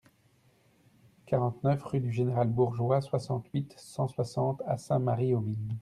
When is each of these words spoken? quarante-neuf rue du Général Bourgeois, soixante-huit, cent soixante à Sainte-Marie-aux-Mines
quarante-neuf 1.27 1.83
rue 1.83 1.99
du 1.99 2.11
Général 2.11 2.47
Bourgeois, 2.49 3.01
soixante-huit, 3.01 3.75
cent 3.77 4.07
soixante 4.07 4.59
à 4.65 4.75
Sainte-Marie-aux-Mines 4.79 5.77